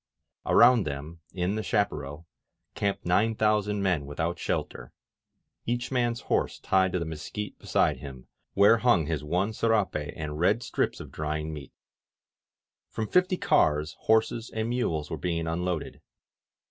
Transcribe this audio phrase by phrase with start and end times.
[0.47, 2.25] Around them, in the chaparral,
[2.73, 4.91] camped nine thousand men without shelter,
[5.67, 10.39] each man's horse tied to the mesquite beside him, where hung his one serape and
[10.39, 11.71] red strips of drying meat.
[12.89, 16.01] From fifty cars horses and mules were being unloaded.